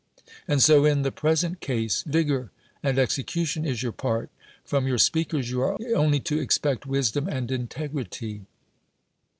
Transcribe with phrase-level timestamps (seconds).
[0.47, 2.49] And so in the pres ent case: vigor
[2.81, 4.31] and execution is your part;
[4.65, 8.47] from your speakers you are only to expect wisdom and integrity.